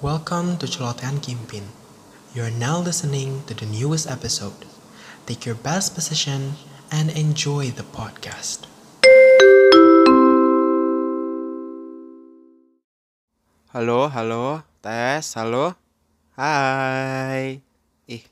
[0.00, 1.76] Welcome to Celotehan Kimpin.
[2.32, 4.64] You are now listening to the newest episode.
[5.28, 6.56] Take your best position
[6.88, 8.64] and enjoy the podcast.
[13.76, 15.76] Halo, halo, tes, halo,
[16.32, 17.60] hai.
[18.08, 18.24] Ih,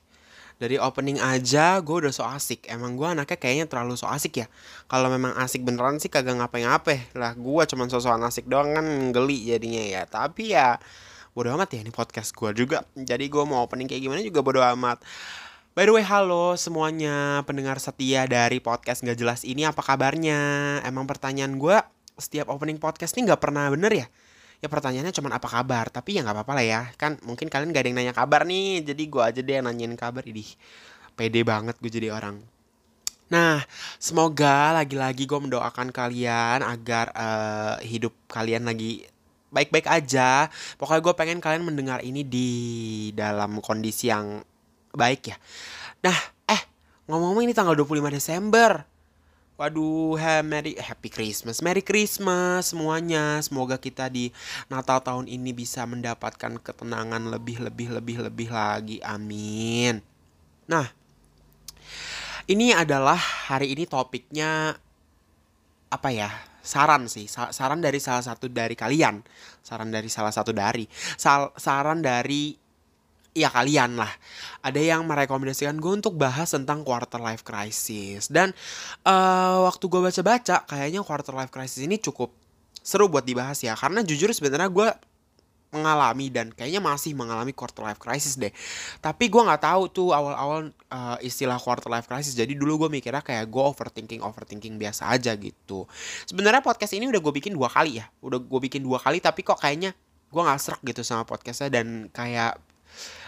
[0.57, 2.65] dari opening aja gue udah so asik.
[2.65, 4.49] Emang gue anaknya kayaknya terlalu so asik ya.
[4.89, 7.13] Kalau memang asik beneran sih kagak ngapain-ngapain.
[7.13, 10.01] Lah gue cuman so-soan asik doang kan geli jadinya ya.
[10.09, 10.81] Tapi ya
[11.39, 12.83] bodo amat ya ini podcast gue juga.
[12.99, 14.99] Jadi gue mau opening kayak gimana juga bodo amat.
[15.71, 20.35] By the way, halo semuanya pendengar setia dari podcast gak jelas ini apa kabarnya?
[20.83, 21.79] Emang pertanyaan gue
[22.19, 24.07] setiap opening podcast ini gak pernah bener ya?
[24.59, 27.79] ya pertanyaannya cuma apa kabar tapi ya nggak apa-apa lah ya kan mungkin kalian gak
[27.79, 30.43] ada yang nanya kabar nih jadi gue aja deh yang nanyain kabar ini
[31.15, 32.43] pede banget gue jadi orang
[33.31, 33.63] nah
[33.95, 39.07] semoga lagi-lagi gue mendoakan kalian agar uh, hidup kalian lagi
[39.49, 42.49] baik-baik aja pokoknya gue pengen kalian mendengar ini di
[43.13, 44.41] dalam kondisi yang
[44.93, 45.37] baik ya
[46.05, 46.17] nah
[46.49, 46.61] eh
[47.09, 48.85] ngomong-ngomong ini tanggal 25 Desember
[49.59, 53.43] Waduh, Merry Happy Christmas, Merry Christmas semuanya.
[53.43, 54.31] Semoga kita di
[54.71, 59.03] Natal tahun ini bisa mendapatkan ketenangan lebih lebih lebih lebih lagi.
[59.03, 59.99] Amin.
[60.63, 60.87] Nah,
[62.47, 63.19] ini adalah
[63.51, 64.79] hari ini topiknya
[65.91, 66.31] apa ya?
[66.69, 69.25] Saran sih, saran dari salah satu dari kalian.
[69.65, 70.85] Saran dari salah satu dari.
[71.17, 72.53] Sal saran dari
[73.33, 74.09] ya kalian lah
[74.65, 78.51] ada yang merekomendasikan gue untuk bahas tentang quarter life crisis dan
[79.05, 82.33] uh, waktu gue baca-baca kayaknya quarter life crisis ini cukup
[82.81, 84.89] seru buat dibahas ya karena jujur sebenarnya gue
[85.69, 88.49] mengalami dan kayaknya masih mengalami quarter life crisis deh.
[88.97, 92.33] Tapi gue nggak tahu tuh awal-awal uh, istilah quarter life crisis.
[92.33, 95.85] Jadi dulu gue mikirnya kayak gue overthinking overthinking biasa aja gitu.
[96.25, 98.09] Sebenarnya podcast ini udah gue bikin dua kali ya.
[98.25, 99.93] Udah gue bikin dua kali tapi kok kayaknya
[100.29, 102.57] gue nggak serak gitu sama podcastnya dan kayak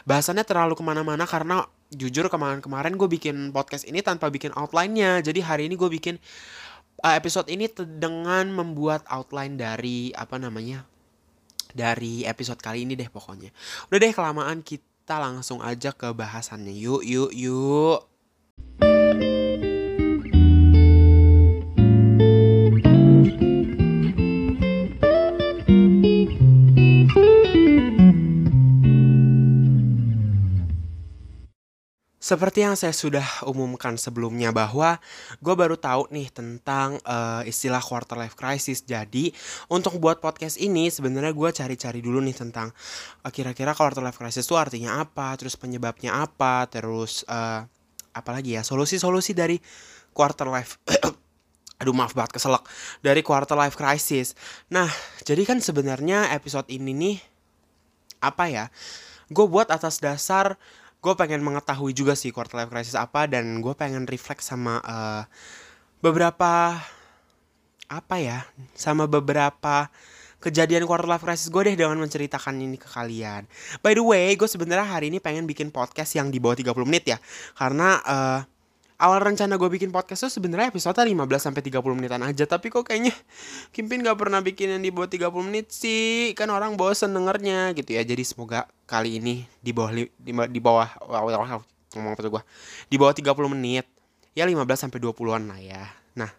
[0.05, 5.21] bahasannya terlalu ke mana-mana karena jujur kemarin-kemarin gue bikin podcast ini tanpa bikin outline-nya.
[5.21, 6.17] Jadi hari ini gue bikin
[7.05, 10.89] uh, episode ini dengan membuat outline dari apa namanya
[11.73, 13.49] dari episode kali ini deh pokoknya.
[13.89, 16.73] Udah deh kelamaan kita langsung aja ke bahasannya.
[16.75, 17.99] Yuk yuk yuk.
[32.31, 35.03] Seperti yang saya sudah umumkan sebelumnya bahwa
[35.43, 38.87] gue baru tahu nih tentang uh, istilah quarter life crisis.
[38.87, 39.35] Jadi
[39.67, 42.71] untuk buat podcast ini sebenarnya gue cari-cari dulu nih tentang
[43.27, 47.67] uh, kira-kira quarter life crisis itu artinya apa, terus penyebabnya apa, terus uh,
[48.15, 49.59] apa lagi ya solusi-solusi dari
[50.15, 50.79] quarter life.
[51.83, 52.63] Aduh maaf banget keselak
[53.03, 54.39] dari quarter life crisis.
[54.71, 54.87] Nah
[55.27, 57.17] jadi kan sebenarnya episode ini nih
[58.23, 58.65] apa ya?
[59.27, 60.55] Gue buat atas dasar
[61.01, 65.25] gue pengen mengetahui juga sih quarter life crisis apa dan gue pengen reflect sama uh,
[65.99, 66.77] beberapa
[67.89, 68.45] apa ya
[68.77, 69.89] sama beberapa
[70.41, 73.45] kejadian quarter life crisis gue deh dengan menceritakan ini ke kalian.
[73.85, 77.13] By the way, gue sebenarnya hari ini pengen bikin podcast yang di bawah 30 menit
[77.13, 77.17] ya.
[77.53, 78.39] Karena uh,
[79.01, 82.85] awal rencana gue bikin podcast tuh sebenarnya episode 15 sampai 30 menitan aja tapi kok
[82.85, 83.11] kayaknya
[83.73, 87.97] Kimpin gak pernah bikin yang di bawah 30 menit sih kan orang bosen dengernya gitu
[87.97, 90.87] ya jadi semoga kali ini di bawah di, di bawah
[91.97, 92.43] ngomong apa tuh gue
[92.87, 93.89] di bawah 30 menit
[94.37, 96.31] ya 15 sampai 20-an lah ya nah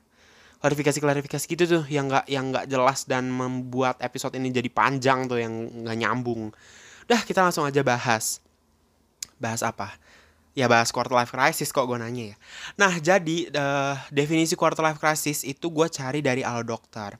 [0.63, 5.43] klarifikasi-klarifikasi gitu tuh yang gak yang nggak jelas dan membuat episode ini jadi panjang tuh
[5.43, 5.51] yang
[5.83, 6.55] nggak nyambung.
[7.11, 8.39] Dah kita langsung aja bahas.
[9.43, 9.91] Bahas apa?
[10.53, 12.37] Ya bahas quarter life crisis kok gue nanya ya.
[12.77, 17.17] Nah jadi uh, definisi quarter life crisis itu gue cari dari Alo Dokter.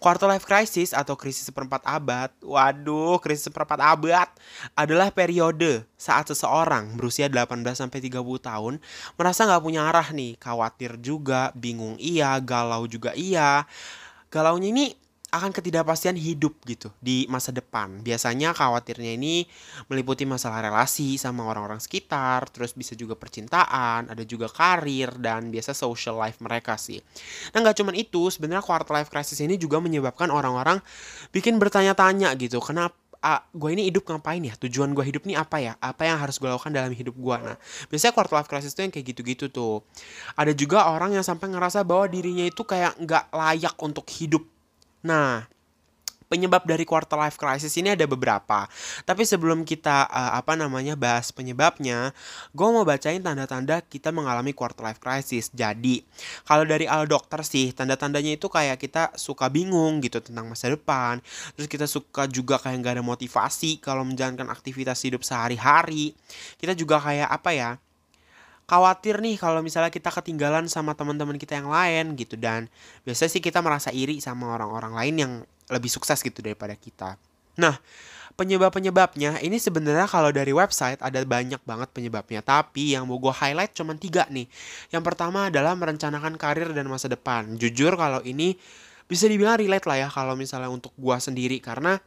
[0.00, 4.28] Quarter life crisis atau krisis seperempat abad, waduh krisis seperempat abad
[4.72, 8.74] adalah periode saat seseorang berusia 18 sampai 30 tahun
[9.20, 13.68] merasa nggak punya arah nih, khawatir juga, bingung iya, galau juga iya.
[14.30, 14.86] Galaunya ini
[15.30, 18.02] akan ketidakpastian hidup gitu di masa depan.
[18.02, 19.46] Biasanya khawatirnya ini
[19.86, 25.72] meliputi masalah relasi sama orang-orang sekitar, terus bisa juga percintaan, ada juga karir dan biasa
[25.72, 26.98] social life mereka sih.
[27.54, 30.82] Nah nggak cuman itu, sebenarnya quarter life crisis ini juga menyebabkan orang-orang
[31.30, 34.56] bikin bertanya-tanya gitu, kenapa ah, gue ini hidup ngapain ya?
[34.56, 35.76] Tujuan gue hidup nih apa ya?
[35.78, 37.36] Apa yang harus gue lakukan dalam hidup gue?
[37.36, 37.56] Nah,
[37.92, 39.84] biasanya quarter life crisis itu yang kayak gitu-gitu tuh.
[40.40, 44.42] Ada juga orang yang sampai ngerasa bahwa dirinya itu kayak nggak layak untuk hidup
[45.00, 45.48] Nah,
[46.30, 48.70] Penyebab dari quarter life crisis ini ada beberapa.
[49.02, 52.14] Tapi sebelum kita uh, apa namanya bahas penyebabnya,
[52.54, 55.50] gue mau bacain tanda-tanda kita mengalami quarter life crisis.
[55.50, 56.06] Jadi,
[56.46, 61.18] kalau dari al dokter sih, tanda-tandanya itu kayak kita suka bingung gitu tentang masa depan.
[61.58, 66.14] Terus kita suka juga kayak nggak ada motivasi kalau menjalankan aktivitas hidup sehari-hari.
[66.62, 67.70] Kita juga kayak apa ya?
[68.70, 72.70] Khawatir nih kalau misalnya kita ketinggalan sama teman-teman kita yang lain gitu dan
[73.02, 75.32] biasanya sih kita merasa iri sama orang-orang lain yang
[75.66, 77.18] lebih sukses gitu daripada kita.
[77.58, 77.74] Nah,
[78.38, 82.46] penyebab-penyebabnya ini sebenarnya kalau dari website ada banyak banget penyebabnya.
[82.46, 84.46] Tapi yang mau gue highlight cuma tiga nih.
[84.94, 87.58] Yang pertama adalah merencanakan karir dan masa depan.
[87.58, 88.54] Jujur kalau ini
[89.10, 91.58] bisa dibilang relate lah ya kalau misalnya untuk gue sendiri.
[91.58, 91.98] Karena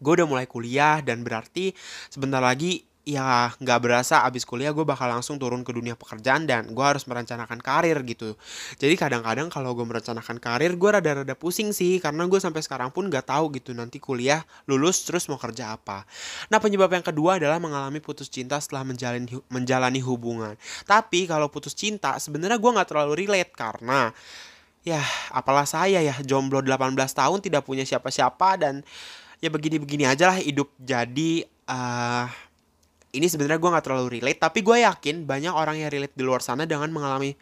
[0.00, 1.76] gue udah mulai kuliah dan berarti
[2.08, 6.66] sebentar lagi ya nggak berasa abis kuliah gue bakal langsung turun ke dunia pekerjaan dan
[6.74, 8.34] gue harus merencanakan karir gitu.
[8.82, 13.06] Jadi kadang-kadang kalau gue merencanakan karir gue rada-rada pusing sih karena gue sampai sekarang pun
[13.06, 16.02] nggak tahu gitu nanti kuliah lulus terus mau kerja apa.
[16.50, 20.58] Nah penyebab yang kedua adalah mengalami putus cinta setelah menjalani menjalani hubungan.
[20.82, 24.10] Tapi kalau putus cinta sebenarnya gue nggak terlalu relate karena
[24.82, 24.98] ya
[25.30, 28.82] apalah saya ya jomblo 18 tahun tidak punya siapa-siapa dan
[29.38, 32.45] ya begini-begini aja lah hidup jadi uh,
[33.16, 36.44] ini sebenarnya gue nggak terlalu relate tapi gue yakin banyak orang yang relate di luar
[36.44, 37.34] sana dengan mengalami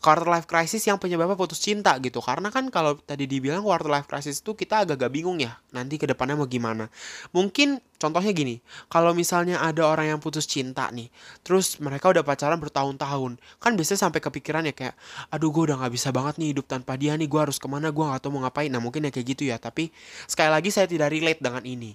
[0.00, 2.24] quarter life crisis yang penyebabnya putus cinta gitu.
[2.24, 6.08] Karena kan kalau tadi dibilang quarter life crisis itu kita agak-agak bingung ya nanti ke
[6.08, 6.88] depannya mau gimana.
[7.36, 11.12] Mungkin contohnya gini kalau misalnya ada orang yang putus cinta nih
[11.44, 14.96] terus mereka udah pacaran bertahun-tahun kan biasanya sampai kepikiran ya kayak
[15.28, 17.92] aduh gue udah nggak bisa banget nih hidup tanpa dia nih gue harus ke mana
[17.92, 18.72] gue nggak tahu mau ngapain.
[18.72, 19.92] Nah mungkin ya kayak gitu ya tapi
[20.24, 21.92] sekali lagi saya tidak relate dengan ini.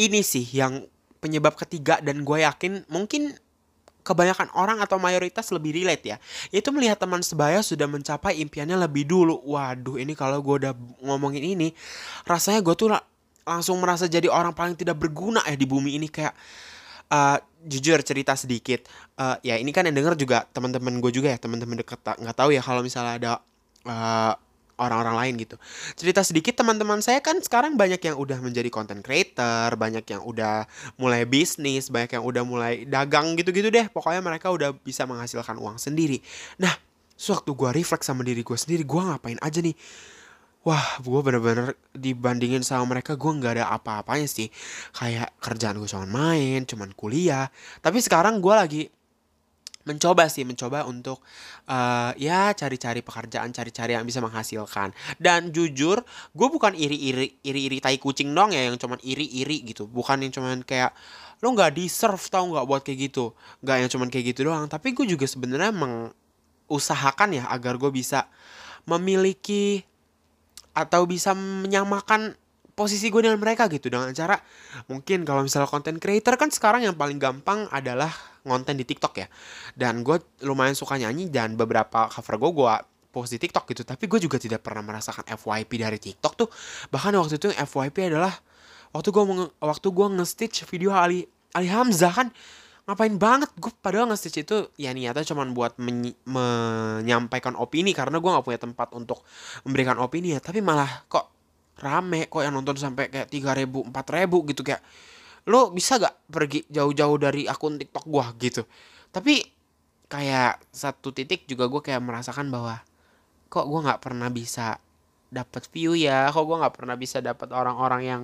[0.00, 0.80] Ini sih yang
[1.20, 3.36] penyebab ketiga dan gue yakin mungkin
[4.00, 6.16] kebanyakan orang atau mayoritas lebih relate ya.
[6.50, 9.38] Yaitu melihat teman sebaya sudah mencapai impiannya lebih dulu.
[9.44, 10.72] Waduh ini kalau gue udah
[11.04, 11.68] ngomongin ini
[12.24, 12.96] rasanya gue tuh
[13.44, 16.08] langsung merasa jadi orang paling tidak berguna ya di bumi ini.
[16.08, 16.32] Kayak
[17.12, 17.38] uh,
[17.68, 18.88] jujur cerita sedikit.
[19.20, 22.56] Uh, ya ini kan yang denger juga teman-teman gue juga ya teman-teman deket nggak tahu
[22.56, 23.32] ya kalau misalnya ada
[23.84, 24.32] uh,
[24.80, 25.56] orang-orang lain gitu.
[25.92, 30.64] Cerita sedikit teman-teman saya kan sekarang banyak yang udah menjadi content creator, banyak yang udah
[30.96, 33.92] mulai bisnis, banyak yang udah mulai dagang gitu-gitu deh.
[33.92, 36.24] Pokoknya mereka udah bisa menghasilkan uang sendiri.
[36.56, 36.72] Nah,
[37.12, 39.76] sewaktu gue refleks sama diri gue sendiri, gue ngapain aja nih?
[40.60, 44.52] Wah, gue bener-bener dibandingin sama mereka gue nggak ada apa-apanya sih.
[44.92, 47.48] Kayak kerjaan gue cuma main, cuman kuliah.
[47.80, 48.82] Tapi sekarang gue lagi
[49.88, 51.24] mencoba sih mencoba untuk
[51.64, 54.92] uh, ya cari-cari pekerjaan cari-cari yang bisa menghasilkan.
[55.16, 56.04] Dan jujur
[56.36, 59.88] gue bukan iri-iri iri-iri tai kucing dong ya yang cuman iri-iri gitu.
[59.88, 60.92] Bukan yang cuman kayak
[61.40, 63.32] lo nggak deserve tau nggak buat kayak gitu.
[63.64, 64.68] Nggak yang cuman kayak gitu doang.
[64.68, 68.28] Tapi gue juga sebenarnya mengusahakan ya agar gue bisa
[68.84, 69.84] memiliki
[70.70, 72.39] atau bisa menyamakan
[72.80, 73.92] posisi gue dengan mereka gitu.
[73.92, 74.40] Dengan cara
[74.88, 78.08] mungkin kalau misalnya content creator kan sekarang yang paling gampang adalah
[78.48, 79.28] ngonten di TikTok ya.
[79.76, 80.16] Dan gue
[80.48, 82.74] lumayan suka nyanyi dan beberapa cover gue gue
[83.12, 83.84] post di TikTok gitu.
[83.84, 86.48] Tapi gue juga tidak pernah merasakan FYP dari TikTok tuh.
[86.88, 88.32] Bahkan waktu itu FYP adalah
[88.96, 89.24] waktu gue
[89.60, 92.32] waktu gue nge-stitch video Ali Ali Hamzah kan.
[92.88, 97.92] Ngapain banget gue padahal nge-stitch itu ya niatnya cuma buat men menyampaikan opini.
[97.92, 99.20] Karena gue nggak punya tempat untuk
[99.68, 100.40] memberikan opini ya.
[100.40, 101.39] Tapi malah kok
[101.80, 104.84] rame kok yang nonton sampai kayak tiga ribu empat ribu gitu kayak
[105.48, 108.62] lo bisa gak pergi jauh-jauh dari akun TikTok gue gitu.
[109.10, 109.40] Tapi
[110.10, 112.82] kayak satu titik juga gue kayak merasakan bahwa
[113.50, 114.76] kok gue nggak pernah bisa
[115.32, 116.28] dapat view ya?
[116.28, 118.22] Kok gue nggak pernah bisa dapat orang-orang yang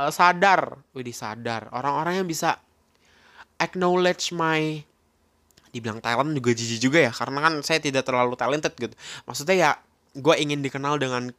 [0.00, 0.80] uh, sadar?
[0.96, 1.68] Wih sadar.
[1.70, 2.58] Orang-orang yang bisa
[3.60, 4.80] acknowledge my
[5.70, 8.94] dibilang talent juga jijik juga ya karena kan saya tidak terlalu talented gitu.
[9.28, 9.70] Maksudnya ya
[10.18, 11.30] gue ingin dikenal dengan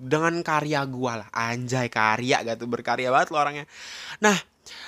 [0.00, 1.28] dengan karya gue lah.
[1.28, 3.66] Anjay karya gak tuh berkarya banget lo orangnya.
[4.24, 4.36] Nah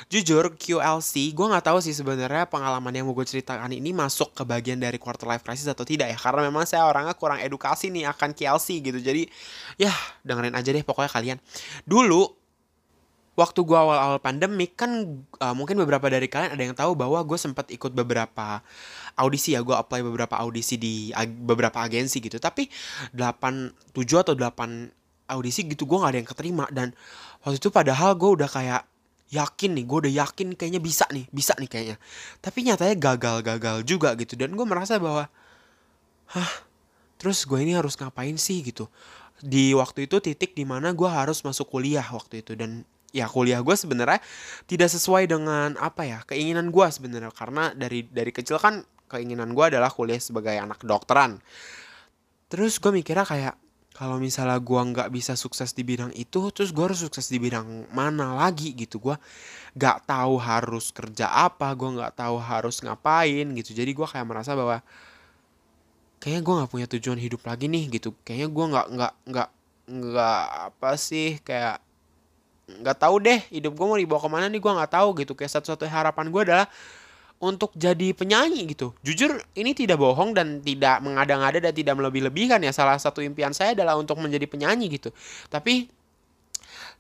[0.07, 4.43] jujur QLC gue nggak tahu sih sebenarnya pengalaman yang mau gue ceritakan ini masuk ke
[4.47, 6.19] bagian dari quarter life crisis atau tidak ya.
[6.19, 8.99] Karena memang saya orangnya kurang edukasi nih akan QLC gitu.
[9.03, 9.29] Jadi
[9.77, 9.93] ya
[10.25, 11.39] dengerin aja deh pokoknya kalian.
[11.85, 12.43] Dulu
[13.33, 17.39] waktu gue awal-awal pandemik kan uh, mungkin beberapa dari kalian ada yang tahu bahwa gue
[17.41, 18.61] sempat ikut beberapa
[19.17, 19.65] audisi ya.
[19.65, 22.37] Gue apply beberapa audisi di ag beberapa agensi gitu.
[22.37, 22.69] Tapi
[23.17, 25.02] 8 7 atau 8
[25.33, 26.65] audisi gitu gue nggak ada yang keterima.
[26.69, 26.93] Dan
[27.43, 28.83] waktu itu padahal gue udah kayak
[29.33, 31.97] yakin nih gue udah yakin kayaknya bisa nih bisa nih kayaknya.
[32.45, 34.37] Tapi nyatanya gagal-gagal juga gitu.
[34.37, 35.27] Dan gue merasa bahwa
[36.37, 36.53] hah
[37.17, 38.61] terus gue ini harus ngapain sih?
[38.61, 38.93] gitu.
[39.43, 42.53] Di waktu itu titik di mana gue harus masuk kuliah waktu itu.
[42.53, 44.21] Dan ya kuliah gue sebenarnya
[44.69, 47.33] tidak sesuai dengan apa ya keinginan gue sebenarnya.
[47.33, 51.41] Karena dari dari kecil kan keinginan gue adalah kuliah sebagai anak kedokteran.
[52.53, 53.57] Terus gue mikirnya kayak
[54.03, 57.87] kalau misalnya gue nggak bisa sukses di bidang itu terus gue harus sukses di bidang
[57.95, 58.99] mana lagi gitu?
[58.99, 59.15] Gue
[59.79, 63.71] nggak tahu harus kerja apa gue nggak tahu harus ngapain gitu.
[63.71, 64.83] Jadi gue kayak merasa bahwa
[66.19, 68.11] kayaknya gue nggak punya tujuan hidup lagi nih gitu.
[68.27, 69.49] Kayaknya gue nggak nggak nggak
[69.87, 71.79] nggak apa sih kayak
[72.83, 75.39] nggak tahu deh hidup gue mau dibawa ke mana nih gue nggak tahu gitu.
[75.39, 76.67] Kayak satu-satu harapan gue adalah
[77.43, 78.95] untuk jadi penyanyi gitu.
[79.03, 82.71] Jujur ini tidak bohong dan tidak mengada-ngada dan tidak melebih-lebihkan ya.
[82.71, 85.11] Salah satu impian saya adalah untuk menjadi penyanyi gitu.
[85.51, 85.91] Tapi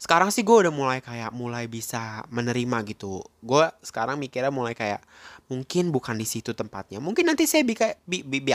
[0.02, 3.22] sekarang sih gue udah mulai kayak mulai bisa menerima gitu.
[3.38, 4.98] Gue sekarang mikirnya mulai kayak
[5.46, 6.98] mungkin bukan di situ tempatnya.
[6.98, 8.50] Mungkin nanti saya bika bi, bi, bi,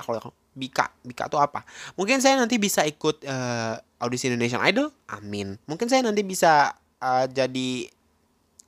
[0.58, 1.64] bika bika tuh apa?
[1.96, 4.92] Mungkin saya nanti bisa ikut uh, audisi Indonesian Idol.
[5.08, 5.56] Amin.
[5.72, 7.88] Mungkin saya nanti bisa uh, jadi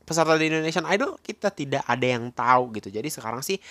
[0.09, 2.89] peserta di Indonesian Idol kita tidak ada yang tahu gitu.
[2.89, 3.61] Jadi sekarang sih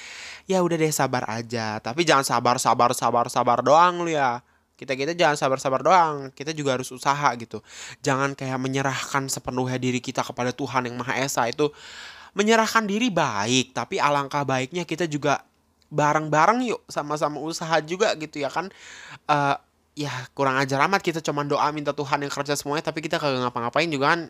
[0.47, 1.83] ya udah deh sabar aja.
[1.83, 4.39] Tapi jangan sabar sabar sabar sabar doang lu ya.
[4.79, 6.31] Kita kita jangan sabar-sabar doang.
[6.31, 7.59] Kita juga harus usaha gitu.
[7.99, 11.75] Jangan kayak menyerahkan sepenuhnya diri kita kepada Tuhan yang Maha Esa itu.
[12.39, 15.43] Menyerahkan diri baik tapi alangkah baiknya kita juga
[15.91, 18.71] bareng-bareng yuk sama-sama usaha juga gitu ya kan.
[19.27, 19.59] Uh,
[19.99, 23.43] ya kurang ajar amat kita cuma doa minta Tuhan yang kerja semuanya tapi kita kagak
[23.43, 24.21] ngapa-ngapain juga kan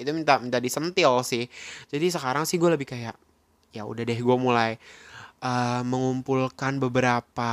[0.00, 1.44] itu minta minta disentil sih.
[1.92, 3.14] Jadi sekarang sih gue lebih kayak
[3.70, 4.80] ya udah deh gue mulai
[5.44, 7.52] uh, mengumpulkan beberapa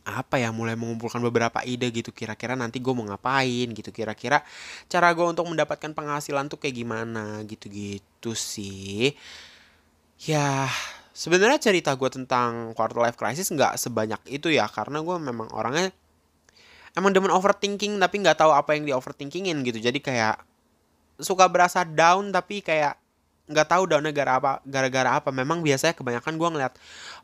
[0.00, 2.10] apa ya mulai mengumpulkan beberapa ide gitu.
[2.10, 3.90] Kira-kira nanti gue mau ngapain gitu.
[3.92, 4.42] Kira-kira
[4.88, 9.14] cara gue untuk mendapatkan penghasilan tuh kayak gimana gitu-gitu sih.
[10.24, 10.68] Ya
[11.12, 14.66] sebenarnya cerita gue tentang quarter life crisis nggak sebanyak itu ya.
[14.66, 15.92] Karena gue memang orangnya
[16.98, 19.78] emang demen overthinking tapi nggak tahu apa yang di overthinkingin gitu.
[19.78, 20.49] Jadi kayak
[21.20, 23.00] suka berasa down tapi kayak
[23.50, 25.34] nggak tahu downnya gara apa gara-gara apa.
[25.34, 26.72] Memang biasanya kebanyakan gue ngeliat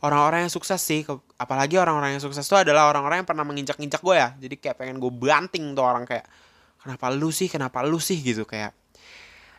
[0.03, 1.07] orang-orang yang sukses sih
[1.39, 4.35] apalagi orang-orang yang sukses itu adalah orang-orang yang pernah menginjak-injak gue ya.
[4.35, 6.27] Jadi kayak pengen gue banting tuh orang kayak
[6.83, 7.47] kenapa lu sih?
[7.47, 8.19] Kenapa lu sih?
[8.19, 8.75] Gitu kayak.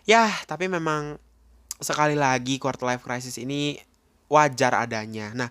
[0.04, 1.16] Ya tapi memang
[1.80, 3.80] sekali lagi quarter life crisis ini
[4.28, 5.32] wajar adanya.
[5.32, 5.50] Nah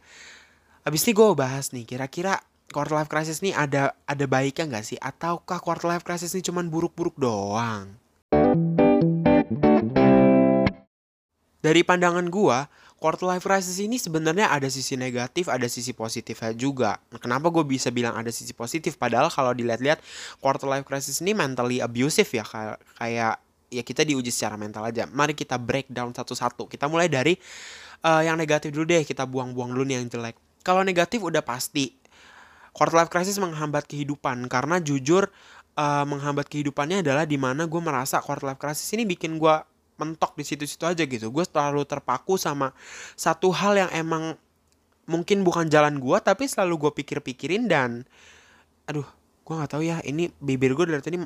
[0.85, 2.37] habis ini gue bahas nih kira-kira
[2.69, 5.01] quarter life crisis ini ada ada baiknya nggak sih?
[5.01, 7.97] Ataukah quarter life crisis ini cuman buruk-buruk doang
[11.67, 16.97] dari pandangan gua, quarter life crisis ini sebenarnya ada sisi negatif, ada sisi positifnya juga.
[17.19, 18.97] Kenapa gue bisa bilang ada sisi positif?
[18.97, 20.01] Padahal kalau dilihat-lihat
[20.41, 22.45] quarter life crisis ini mentally abusive ya,
[22.97, 25.05] kayak ya kita diuji secara mental aja.
[25.11, 26.71] Mari kita breakdown satu-satu.
[26.71, 27.37] Kita mulai dari
[28.07, 30.37] uh, yang negatif dulu deh, kita buang-buang dulu nih yang jelek.
[30.65, 31.95] Kalau negatif udah pasti
[32.73, 35.29] quarter life crisis menghambat kehidupan karena jujur
[35.77, 39.57] uh, menghambat kehidupannya adalah di mana gue merasa quarter life crisis ini bikin gue
[39.97, 41.33] mentok di situ-situ aja gitu.
[41.33, 42.73] Gue terlalu terpaku sama
[43.17, 44.37] satu hal yang emang
[45.07, 48.03] mungkin bukan jalan gue tapi selalu gue pikir-pikirin dan
[48.91, 49.07] aduh
[49.47, 51.19] gue nggak tahu ya ini bibir gue dari tadi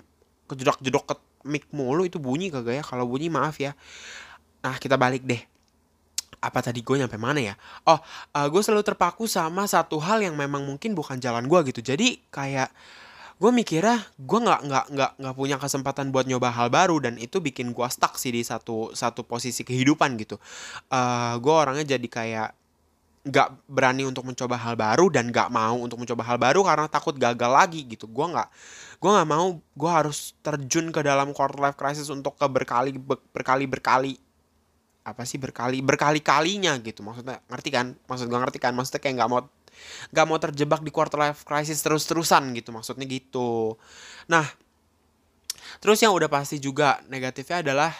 [0.44, 1.14] kejedok-jedok ke
[1.48, 2.84] mic mulu itu bunyi kagak ya?
[2.84, 3.72] Kalau bunyi maaf ya.
[4.60, 5.40] Nah kita balik deh.
[6.40, 7.54] Apa tadi gue nyampe mana ya?
[7.88, 8.00] Oh uh,
[8.36, 11.80] eh, gue selalu terpaku sama satu hal yang memang mungkin bukan jalan gue gitu.
[11.80, 12.68] Jadi kayak
[13.40, 17.40] gue mikirnya gue nggak nggak nggak nggak punya kesempatan buat nyoba hal baru dan itu
[17.40, 20.36] bikin gue stuck sih di satu satu posisi kehidupan gitu.
[20.92, 22.50] Uh, eh, gue orangnya jadi kayak
[23.20, 27.16] nggak berani untuk mencoba hal baru dan nggak mau untuk mencoba hal baru karena takut
[27.16, 28.04] gagal lagi gitu.
[28.12, 28.48] Gue nggak
[29.00, 32.92] gue nggak mau gue harus terjun ke dalam quarter life crisis untuk ke berkali
[33.32, 34.12] berkali berkali
[35.00, 37.00] apa sih berkali berkali kalinya gitu.
[37.00, 37.96] Maksudnya ngerti kan?
[38.04, 38.76] Maksud gue ngerti kan?
[38.76, 39.40] Maksudnya kayak nggak mau
[40.12, 43.76] gak mau terjebak di quarter life crisis terus-terusan gitu maksudnya gitu.
[44.28, 44.46] Nah
[45.80, 47.92] terus yang udah pasti juga negatifnya adalah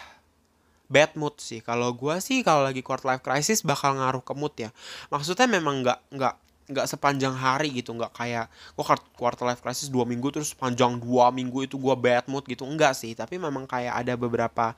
[0.91, 1.63] bad mood sih.
[1.63, 4.69] Kalau gue sih kalau lagi quarter life crisis bakal ngaruh ke mood ya.
[5.07, 6.35] Maksudnya memang nggak nggak
[6.71, 8.85] nggak sepanjang hari gitu nggak kayak gue
[9.15, 12.63] quarter life crisis dua minggu terus panjang dua minggu itu gue bad mood gitu.
[12.63, 14.73] Enggak sih tapi memang kayak ada beberapa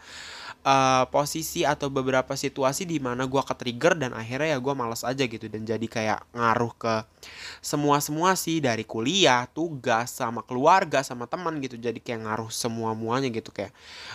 [0.65, 5.05] uh, posisi atau beberapa situasi di mana gue ke trigger dan akhirnya ya gue males
[5.05, 6.95] aja gitu dan jadi kayak ngaruh ke
[7.61, 11.77] semua semua sih dari kuliah tugas sama keluarga sama teman gitu.
[11.79, 13.71] Jadi kayak ngaruh semua muanya gitu kayak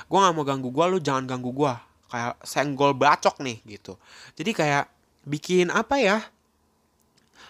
[0.07, 1.73] gue nggak mau ganggu gue lu jangan ganggu gue
[2.09, 4.01] kayak senggol bacok nih gitu.
[4.35, 4.85] Jadi kayak
[5.29, 6.19] bikin apa ya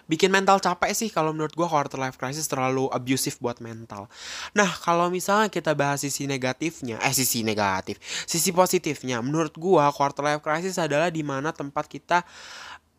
[0.08, 4.08] bikin mental capek sih kalau menurut gue quarter life crisis terlalu abusive buat mental.
[4.56, 10.24] Nah kalau misalnya kita bahas sisi negatifnya, eh sisi negatif, sisi positifnya, menurut gue quarter
[10.24, 12.24] life crisis adalah di mana tempat kita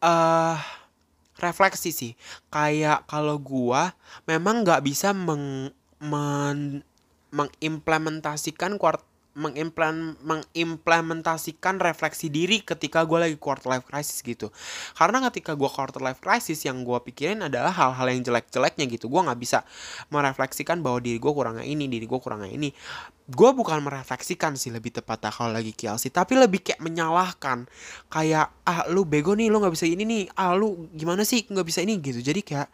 [0.06, 0.56] uh,
[1.42, 2.14] refleksi sih.
[2.54, 3.82] Kayak kalau gue
[4.30, 6.86] memang nggak bisa meng, men,
[7.34, 9.09] mengimplementasikan quarter
[9.40, 14.52] mengimplement, mengimplementasikan refleksi diri ketika gue lagi quarter life crisis gitu.
[15.00, 19.08] Karena ketika gue quarter life crisis yang gue pikirin adalah hal-hal yang jelek-jeleknya gitu.
[19.08, 19.64] Gue nggak bisa
[20.12, 22.70] merefleksikan bahwa diri gue kurangnya ini diri gue kurangnya ini
[23.30, 27.70] gue bukan merefleksikan sih lebih tepat kalau lagi KLC tapi lebih kayak menyalahkan.
[28.10, 30.24] Kayak ah lu bego nih lu nggak bisa ini nih.
[30.34, 32.02] Ah lu gimana sih nggak bisa ini?
[32.02, 32.26] Gitu.
[32.26, 32.68] Jadi kayak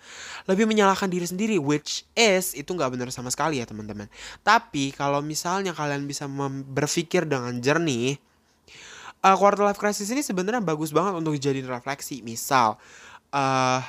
[0.48, 4.08] lebih menyalahkan diri sendiri which is itu nggak benar sama sekali ya teman-teman.
[4.48, 6.26] Tapi kalau misalnya kalian bisa
[6.72, 8.16] berpikir dengan jernih
[9.26, 12.24] uh, quarter life crisis ini sebenarnya bagus banget untuk dijadiin refleksi.
[12.24, 12.80] Misal
[13.36, 13.84] uh,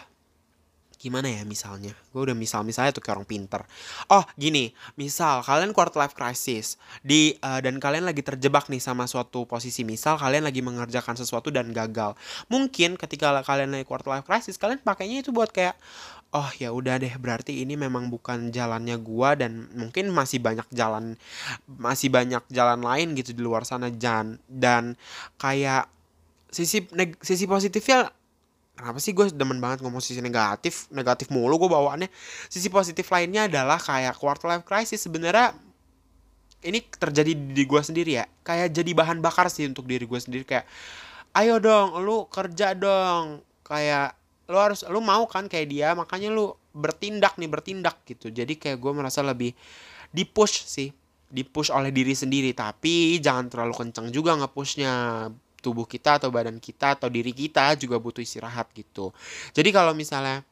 [1.06, 1.94] gimana ya misalnya?
[2.10, 3.62] Gue udah misal misalnya tuh kayak orang pinter.
[4.10, 6.74] Oh gini misal kalian quarter life crisis
[7.06, 9.86] di uh, dan kalian lagi terjebak nih sama suatu posisi.
[9.86, 12.18] Misal kalian lagi mengerjakan sesuatu dan gagal.
[12.50, 15.78] Mungkin ketika kalian lagi quarter life crisis kalian pakainya itu buat kayak
[16.34, 21.14] oh ya udah deh berarti ini memang bukan jalannya gua dan mungkin masih banyak jalan
[21.70, 24.42] masih banyak jalan lain gitu di luar sana jan.
[24.50, 24.98] Dan
[25.38, 25.86] kayak
[26.50, 26.82] sisi
[27.22, 28.10] sisi positifnya
[28.76, 32.12] kenapa sih gue demen banget ngomong sisi negatif negatif mulu gue bawaannya.
[32.52, 35.00] Sisi positif lainnya adalah kayak quarter life crisis.
[35.02, 35.56] Sebenarnya
[36.62, 38.24] ini terjadi di gue sendiri ya.
[38.44, 40.44] Kayak jadi bahan bakar sih untuk diri gue sendiri.
[40.44, 40.68] Kayak
[41.32, 43.40] ayo dong lu kerja dong.
[43.64, 44.14] Kayak
[44.46, 48.28] lu harus lu mau kan kayak dia makanya lu bertindak nih bertindak gitu.
[48.28, 49.56] Jadi kayak gue merasa lebih
[50.12, 50.92] dipush sih
[51.26, 52.52] dipush oleh diri sendiri.
[52.52, 54.92] Tapi jangan terlalu kencang juga ngepushnya
[55.66, 59.10] tubuh kita atau badan kita atau diri kita juga butuh istirahat gitu.
[59.50, 60.46] Jadi kalau misalnya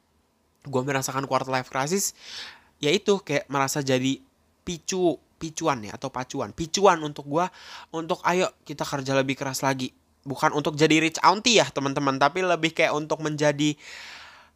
[0.67, 2.11] gue merasakan quarter life crisis,
[2.83, 4.19] ya itu kayak merasa jadi
[4.67, 6.51] picu picuan ya atau pacuan.
[6.51, 7.47] Picuan untuk gue
[7.95, 9.95] untuk ayo kita kerja lebih keras lagi.
[10.25, 13.77] Bukan untuk jadi rich auntie ya teman-teman tapi lebih kayak untuk menjadi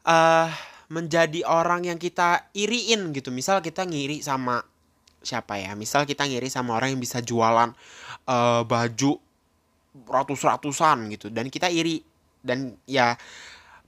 [0.04, 0.50] uh,
[0.90, 3.30] menjadi orang yang kita iriin gitu.
[3.30, 4.66] Misal kita ngiri sama
[5.22, 5.78] siapa ya?
[5.78, 7.70] Misal kita ngiri sama orang yang bisa jualan
[8.26, 9.22] uh, baju
[10.06, 11.28] ratus-ratusan gitu.
[11.34, 12.04] Dan kita iri.
[12.40, 13.20] Dan ya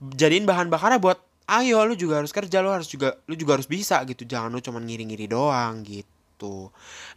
[0.02, 1.16] jadiin bahan bakarnya buat
[1.48, 4.26] ayo lu juga harus kerja lu harus juga lu juga harus bisa gitu.
[4.28, 6.68] Jangan lu cuma ngiri-ngiri doang gitu.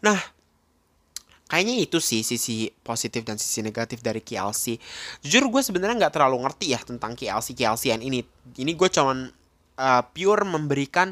[0.04, 0.18] Nah
[1.46, 4.82] kayaknya itu sih sisi positif dan sisi negatif dari KLC
[5.22, 8.24] jujur gue sebenarnya nggak terlalu ngerti ya tentang KLC KLCN ini.
[8.58, 9.30] Ini gue cuman
[9.80, 11.12] uh, pure memberikan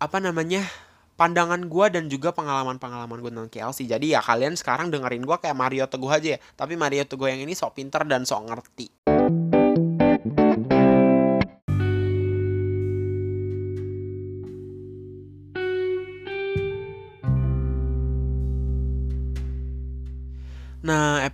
[0.00, 0.64] apa namanya
[1.14, 3.86] pandangan gue dan juga pengalaman-pengalaman gue tentang KLC.
[3.86, 6.38] Jadi ya kalian sekarang dengerin gue kayak Mario Teguh aja ya.
[6.58, 9.03] Tapi Mario Teguh yang ini sok pinter dan sok ngerti.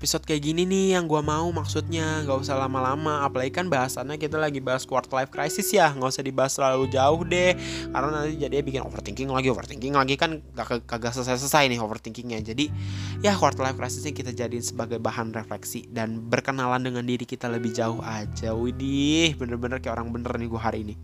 [0.01, 3.21] Episode kayak gini nih yang gue mau maksudnya nggak usah lama-lama.
[3.21, 7.21] Apalagi kan bahasannya kita lagi bahas quarter life crisis ya, nggak usah dibahas terlalu jauh
[7.29, 7.53] deh.
[7.93, 12.41] Karena nanti jadi bikin overthinking lagi, overthinking lagi kan gak kagak selesai-selesai nih overthinkingnya.
[12.41, 12.73] Jadi
[13.21, 17.53] ya quarter life crisis ini kita jadiin sebagai bahan refleksi dan berkenalan dengan diri kita
[17.53, 18.57] lebih jauh aja.
[18.57, 20.97] Widih, bener-bener kayak orang bener nih gue hari ini.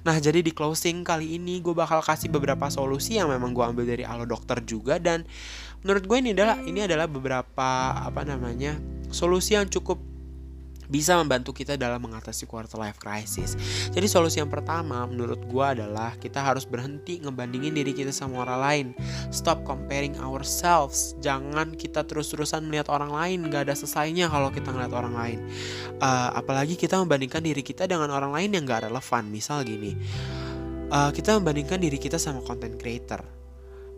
[0.00, 3.84] Nah jadi di closing kali ini gue bakal kasih beberapa solusi yang memang gue ambil
[3.84, 5.28] dari Alo Dokter juga dan
[5.82, 8.76] menurut gue ini adalah ini adalah beberapa apa namanya
[9.10, 10.10] solusi yang cukup
[10.90, 13.54] bisa membantu kita dalam mengatasi quarter life crisis.
[13.94, 18.58] Jadi solusi yang pertama menurut gue adalah kita harus berhenti ngebandingin diri kita sama orang
[18.58, 18.86] lain.
[19.30, 21.14] Stop comparing ourselves.
[21.22, 23.46] Jangan kita terus-terusan melihat orang lain.
[23.46, 25.38] Gak ada selesainya kalau kita ngeliat orang lain.
[26.02, 29.30] Uh, apalagi kita membandingkan diri kita dengan orang lain yang gak relevan.
[29.30, 29.94] Misal gini,
[30.90, 33.39] uh, kita membandingkan diri kita sama content creator.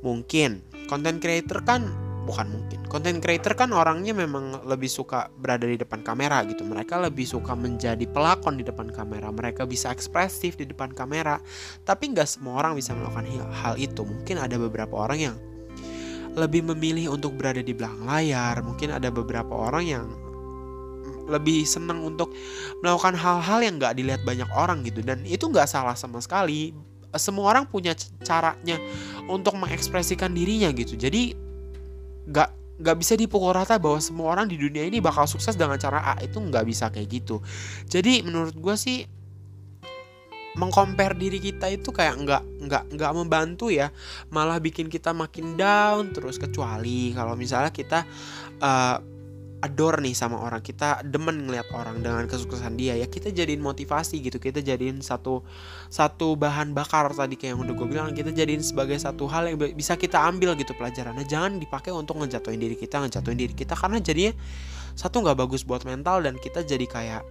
[0.02, 0.62] Mungkin.
[0.90, 1.86] Content creator kan
[2.22, 2.80] bukan mungkin.
[2.86, 6.62] Content creator kan orangnya memang lebih suka berada di depan kamera gitu.
[6.62, 9.30] Mereka lebih suka menjadi pelakon di depan kamera.
[9.30, 11.42] Mereka bisa ekspresif di depan kamera.
[11.82, 14.02] Tapi nggak semua orang bisa melakukan hal itu.
[14.06, 15.36] Mungkin ada beberapa orang yang
[16.32, 18.62] lebih memilih untuk berada di belakang layar.
[18.62, 20.06] Mungkin ada beberapa orang yang
[21.22, 22.34] lebih senang untuk
[22.82, 25.02] melakukan hal-hal yang nggak dilihat banyak orang gitu.
[25.02, 27.92] Dan itu nggak salah sama sekali semua orang punya
[28.24, 28.80] caranya
[29.28, 30.96] untuk mengekspresikan dirinya gitu.
[30.96, 31.36] Jadi
[32.28, 36.02] gak nggak bisa dipukul rata bahwa semua orang di dunia ini bakal sukses dengan cara
[36.02, 36.14] A.
[36.18, 37.38] Itu nggak bisa kayak gitu.
[37.86, 39.06] Jadi menurut gue sih
[40.52, 43.94] mengcompare diri kita itu kayak nggak nggak nggak membantu ya.
[44.34, 46.42] Malah bikin kita makin down terus.
[46.42, 48.02] Kecuali kalau misalnya kita
[48.58, 49.11] uh,
[49.62, 50.60] adore nih sama orang.
[50.60, 52.98] Kita demen ngeliat orang dengan kesuksesan dia.
[52.98, 54.42] Ya kita jadiin motivasi gitu.
[54.42, 55.46] Kita jadiin satu
[55.86, 58.10] satu bahan bakar tadi kayak yang udah gue bilang.
[58.10, 61.24] Kita jadiin sebagai satu hal yang bisa kita ambil gitu pelajarannya.
[61.24, 63.78] Jangan dipakai untuk ngejatuhin diri kita ngejatuhin diri kita.
[63.78, 64.34] Karena jadinya
[64.98, 66.26] satu nggak bagus buat mental.
[66.26, 67.22] Dan kita jadi kayak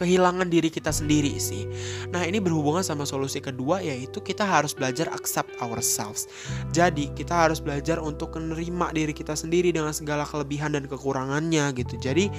[0.00, 1.68] kehilangan diri kita sendiri sih.
[2.08, 6.24] Nah, ini berhubungan sama solusi kedua yaitu kita harus belajar accept ourselves.
[6.72, 12.00] Jadi, kita harus belajar untuk menerima diri kita sendiri dengan segala kelebihan dan kekurangannya gitu.
[12.00, 12.32] Jadi,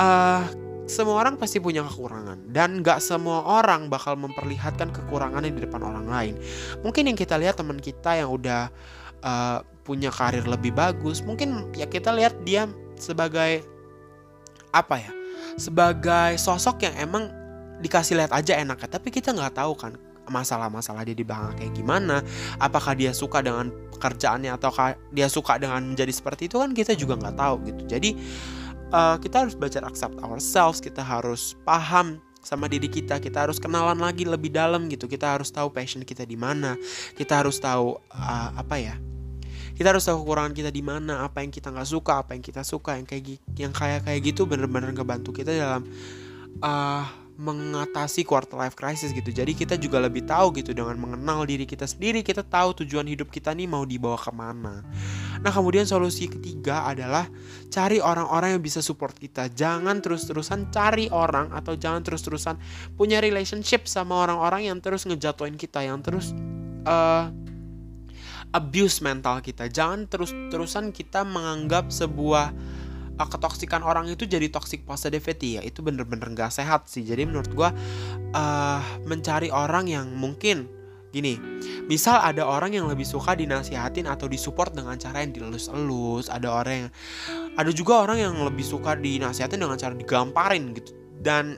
[0.00, 0.48] uh,
[0.84, 6.06] semua orang pasti punya kekurangan dan gak semua orang bakal memperlihatkan kekurangannya di depan orang
[6.08, 6.34] lain.
[6.84, 8.68] Mungkin yang kita lihat teman kita yang udah
[9.24, 12.68] uh, punya karir lebih bagus, mungkin ya kita lihat dia
[13.00, 13.64] sebagai
[14.76, 15.23] apa ya?
[15.54, 17.30] Sebagai sosok yang emang
[17.78, 22.24] dikasih lihat aja enaknya, tapi kita nggak tahu kan masalah-masalah dia di belakang kayak gimana
[22.56, 24.72] apakah dia suka dengan pekerjaannya atau
[25.12, 27.82] dia suka dengan menjadi seperti itu kan kita juga nggak tahu gitu.
[27.84, 28.10] Jadi
[28.92, 34.00] uh, kita harus belajar accept ourselves kita harus paham sama diri kita kita harus kenalan
[34.00, 35.04] lagi lebih dalam gitu.
[35.08, 36.76] Kita harus tahu passion kita di mana
[37.16, 38.96] kita harus tahu uh, apa ya
[39.74, 42.62] kita harus tahu kekurangan kita di mana apa yang kita nggak suka apa yang kita
[42.62, 45.82] suka yang kayak yang kayak kayak gitu bener-bener ngebantu kita dalam
[46.62, 49.34] uh, mengatasi quarter life crisis gitu.
[49.34, 53.26] Jadi kita juga lebih tahu gitu dengan mengenal diri kita sendiri, kita tahu tujuan hidup
[53.26, 54.86] kita nih mau dibawa ke mana.
[55.42, 57.26] Nah kemudian solusi ketiga adalah
[57.74, 59.50] cari orang-orang yang bisa support kita.
[59.50, 62.54] Jangan terus-terusan cari orang atau jangan terus-terusan
[62.94, 66.30] punya relationship sama orang-orang yang terus ngejatuhin kita, yang terus
[66.86, 67.34] uh,
[68.54, 69.66] abuse mental kita.
[69.66, 72.54] Jangan terus-terusan kita menganggap sebuah
[73.18, 75.58] uh, ketoksikan orang itu jadi toxic positivity.
[75.58, 77.02] Ya itu bener-bener gak sehat sih.
[77.02, 77.68] Jadi menurut gue
[78.32, 80.70] uh, mencari orang yang mungkin
[81.14, 81.38] gini
[81.86, 86.74] misal ada orang yang lebih suka dinasihatin atau disupport dengan cara yang dilus-elus ada orang
[86.74, 86.90] yang
[87.54, 90.90] ada juga orang yang lebih suka dinasihatin dengan cara digamparin gitu.
[91.22, 91.54] Dan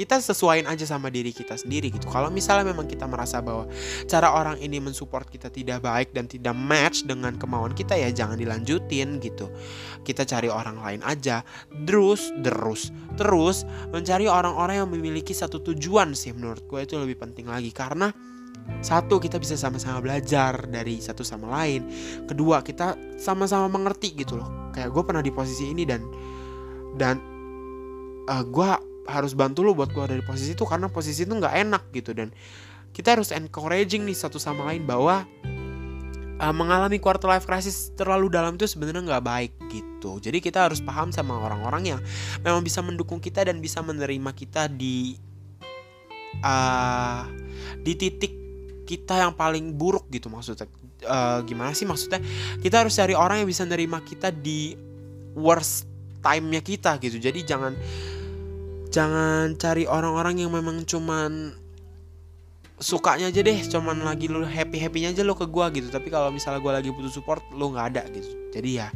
[0.00, 2.08] kita sesuaiin aja sama diri kita sendiri gitu.
[2.08, 3.68] Kalau misalnya memang kita merasa bahwa
[4.08, 8.40] cara orang ini mensupport kita tidak baik dan tidak match dengan kemauan kita ya jangan
[8.40, 9.52] dilanjutin gitu.
[10.00, 11.44] Kita cari orang lain aja.
[11.84, 12.88] Terus, terus,
[13.20, 18.08] terus mencari orang-orang yang memiliki satu tujuan sih menurut gue itu lebih penting lagi karena
[18.80, 21.90] satu kita bisa sama-sama belajar dari satu sama lain
[22.24, 26.06] kedua kita sama-sama mengerti gitu loh kayak gue pernah di posisi ini dan
[26.94, 27.18] dan
[28.30, 31.82] uh, gue harus bantu lo buat keluar dari posisi itu karena posisi itu nggak enak
[31.90, 32.30] gitu dan
[32.90, 35.26] kita harus encouraging nih satu sama lain bahwa
[36.40, 40.18] uh, mengalami quarter life crisis terlalu dalam itu sebenarnya nggak baik gitu.
[40.18, 42.00] Jadi kita harus paham sama orang-orang yang
[42.40, 45.14] memang bisa mendukung kita dan bisa menerima kita di
[46.40, 47.28] uh,
[47.84, 48.32] di titik
[48.88, 50.66] kita yang paling buruk gitu maksudnya.
[51.00, 52.20] Uh, gimana sih maksudnya?
[52.60, 54.74] Kita harus cari orang yang bisa menerima kita di
[55.36, 55.86] worst
[56.20, 57.16] time-nya kita gitu.
[57.16, 57.72] Jadi jangan
[58.90, 61.54] jangan cari orang-orang yang memang cuman
[62.80, 65.88] sukanya aja deh cuman lagi lu happy happynya aja lo ke gue gitu.
[65.92, 68.30] Tapi kalau misalnya gue lagi butuh support lo nggak ada gitu.
[68.50, 68.88] Jadi ya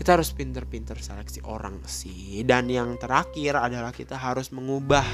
[0.00, 2.40] kita harus pinter-pinter seleksi orang sih.
[2.48, 5.04] Dan yang terakhir adalah kita harus mengubah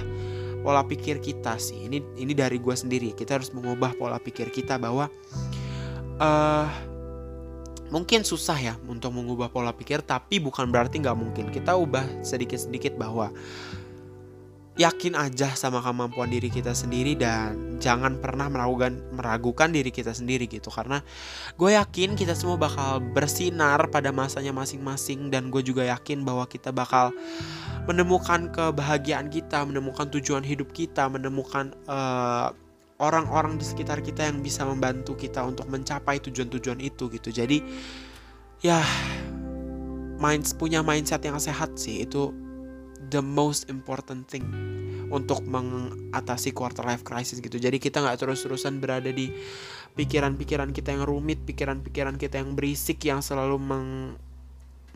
[0.63, 1.91] pola pikir kita sih.
[1.91, 3.11] Ini ini dari gue sendiri.
[3.11, 5.11] Kita harus mengubah pola pikir kita bahwa
[6.23, 6.71] uh,
[7.91, 11.51] mungkin susah ya untuk mengubah pola pikir tapi bukan berarti nggak mungkin.
[11.51, 13.35] Kita ubah sedikit-sedikit bahwa
[14.77, 20.45] yakin aja sama kemampuan diri kita sendiri dan jangan pernah meragukan meragukan diri kita sendiri
[20.45, 20.69] gitu.
[20.69, 21.01] Karena
[21.57, 26.77] gue yakin kita semua bakal bersinar pada masanya masing-masing dan gue juga yakin bahwa kita
[26.77, 27.09] bakal
[27.89, 32.49] menemukan kebahagiaan kita menemukan tujuan hidup kita menemukan eh,
[33.01, 37.33] orang-orang di sekitar kita yang bisa membantu kita untuk mencapai tujuan-tujuan itu gitu.
[37.33, 37.65] Jadi
[38.61, 38.81] ya
[40.21, 42.05] mind punya mindset yang sehat sih.
[42.05, 42.33] Itu
[43.17, 44.45] the most important thing
[45.09, 47.57] untuk mengatasi quarter life crisis gitu.
[47.57, 49.33] Jadi kita nggak terus-terusan berada di
[49.97, 53.89] pikiran-pikiran kita yang rumit, pikiran-pikiran kita yang berisik yang selalu meng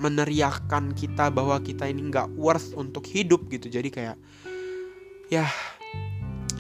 [0.01, 3.73] meneriakkan kita bahwa kita ini nggak worth untuk hidup gitu.
[3.73, 4.17] Jadi kayak
[5.33, 5.49] ya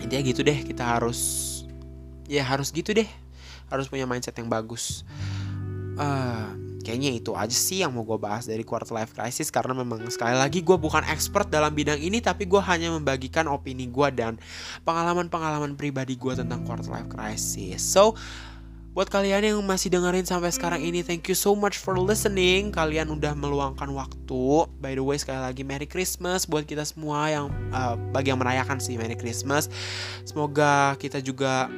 [0.00, 1.20] intinya gitu deh kita harus
[2.30, 3.08] ya harus gitu deh
[3.68, 5.04] harus punya mindset yang bagus.
[6.00, 10.04] Uh, kayaknya itu aja sih yang mau gue bahas dari quarter life crisis karena memang
[10.08, 14.40] sekali lagi gue bukan expert dalam bidang ini tapi gue hanya membagikan opini gue dan
[14.84, 18.16] pengalaman-pengalaman pribadi gue tentang quarter life crisis so
[18.90, 22.74] Buat kalian yang masih dengerin sampai sekarang ini, thank you so much for listening.
[22.74, 24.66] Kalian udah meluangkan waktu.
[24.82, 28.82] By the way, sekali lagi Merry Christmas buat kita semua yang uh, bagi yang merayakan
[28.82, 29.70] sih Merry Christmas.
[30.26, 31.70] Semoga kita juga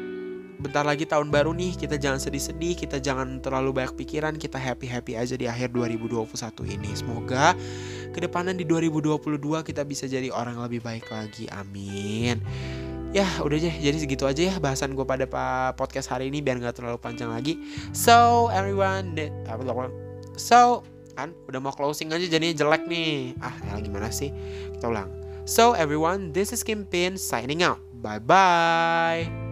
[0.63, 5.19] bentar lagi tahun baru nih, kita jangan sedih-sedih, kita jangan terlalu banyak pikiran, kita happy-happy
[5.19, 6.31] aja di akhir 2021
[6.71, 6.91] ini.
[6.95, 7.59] Semoga
[8.15, 11.51] ke depannya di 2022 kita bisa jadi orang lebih baik lagi.
[11.51, 12.39] Amin.
[13.13, 15.29] Ya udah aja, jadi segitu aja ya bahasan gue pada
[15.77, 17.61] podcast hari ini biar nggak terlalu panjang lagi.
[17.93, 19.19] So everyone,
[20.39, 23.37] so kan udah mau closing aja jadinya jelek nih.
[23.45, 24.33] Ah ya gimana sih?
[24.79, 25.13] Kita ulang.
[25.45, 27.83] So everyone, this is Kim Pin signing out.
[28.01, 29.52] Bye bye.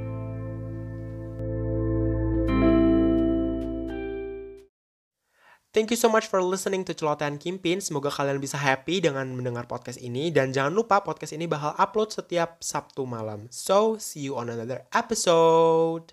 [5.70, 7.78] Thank you so much for listening to Celotehan Kimpin.
[7.78, 10.34] Semoga kalian bisa happy dengan mendengar podcast ini.
[10.34, 13.46] Dan jangan lupa podcast ini bakal upload setiap Sabtu malam.
[13.54, 16.10] So, see you on another episode.